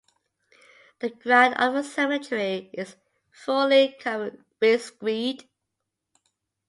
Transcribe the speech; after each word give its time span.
The 0.97 1.11
ground 1.11 1.53
of 1.59 1.75
the 1.75 1.83
cemetery 1.83 2.71
is 2.73 2.95
fully 3.31 3.95
covered 4.01 4.43
with 4.59 4.81
screed. 4.81 5.47